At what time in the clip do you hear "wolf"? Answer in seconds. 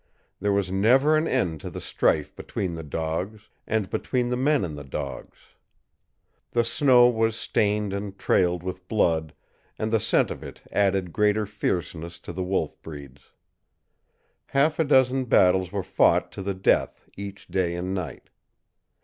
12.43-12.81